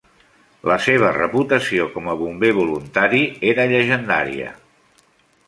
La 0.69 0.77
seva 0.85 1.11
reputació 1.17 1.85
com 1.97 2.09
a 2.13 2.15
bomber 2.23 2.51
voluntari 2.61 3.23
era 3.53 3.69
llegendària. 3.75 4.51